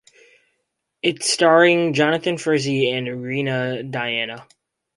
[1.03, 4.47] It starring Jonathan Frizzy and Rina Diana.